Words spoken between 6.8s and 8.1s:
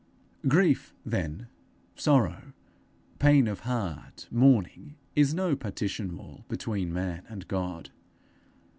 man and God.